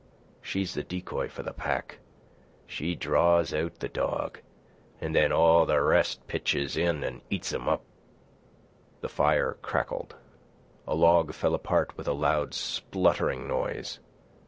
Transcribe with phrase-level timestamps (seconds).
[0.41, 1.99] She's the decoy for the pack.
[2.65, 4.39] She draws out the dog
[4.99, 7.83] an' then all the rest pitches in an' eats 'm up."
[9.01, 10.15] The fire crackled.
[10.87, 13.99] A log fell apart with a loud spluttering noise.